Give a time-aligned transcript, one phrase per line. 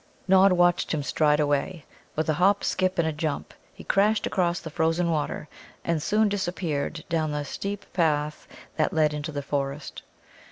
[0.27, 1.85] Nod watched him stride away.
[2.15, 5.47] With a hop, skip, and a jump he crashed across the frozen water,
[5.85, 10.01] and soon disappeared down the steep path that led into the forest.